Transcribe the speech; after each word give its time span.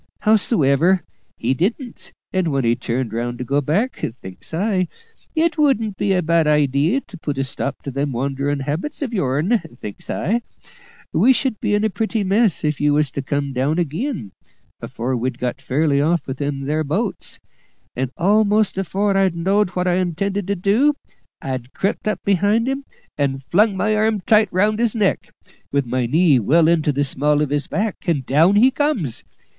Hows'ever, 0.23 1.03
he 1.37 1.53
didn't, 1.53 2.11
and 2.33 2.47
when 2.47 2.63
he 2.65 2.75
turned 2.75 3.13
round 3.13 3.37
to 3.37 3.43
go 3.43 3.61
back, 3.61 4.03
thinks 4.19 4.51
I, 4.51 4.87
`It 5.37 5.59
wouldn't 5.59 5.95
be 5.95 6.11
a 6.13 6.23
bad 6.23 6.47
idee 6.47 7.01
to 7.01 7.17
put 7.19 7.37
a 7.37 7.43
stop 7.43 7.83
to 7.83 7.91
them 7.91 8.11
wanderin' 8.11 8.61
habits 8.61 9.03
of 9.03 9.13
yourn,' 9.13 9.61
thinks 9.79 10.09
I; 10.09 10.41
`we 11.13 11.35
should 11.35 11.59
be 11.61 11.75
in 11.75 11.83
a 11.83 11.91
pretty 11.91 12.23
mess 12.23 12.63
if 12.63 12.81
you 12.81 12.95
was 12.95 13.11
to 13.11 13.21
come 13.21 13.53
down 13.53 13.77
ag'in, 13.77 14.31
afore 14.81 15.15
we'd 15.15 15.37
got 15.37 15.61
fairly 15.61 16.01
off 16.01 16.25
with 16.25 16.39
them 16.39 16.61
there 16.61 16.83
boats;' 16.83 17.39
and 17.95 18.09
almost 18.17 18.79
afore 18.79 19.15
I 19.15 19.29
knowed 19.29 19.69
what 19.75 19.85
I 19.85 19.97
intended 19.97 20.47
to 20.47 20.55
do, 20.55 20.95
I'd 21.43 21.73
crept 21.73 22.07
up 22.07 22.23
behind 22.25 22.67
him 22.67 22.85
and 23.19 23.43
flung 23.43 23.77
my 23.77 23.95
arm 23.95 24.21
tight 24.21 24.49
round 24.51 24.79
his 24.79 24.95
neck, 24.95 25.31
with 25.71 25.85
my 25.85 26.07
knee 26.07 26.39
well 26.39 26.67
into 26.67 26.91
the 26.91 27.03
small 27.03 27.39
of 27.43 27.51
his 27.51 27.67
back, 27.67 27.97
and 28.07 28.25
down 28.25 28.55
he 28.55 28.71
comes. 28.71 29.23